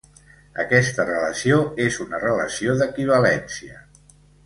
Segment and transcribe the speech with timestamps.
[0.63, 3.83] Aquesta relació és una relació d'equivalència.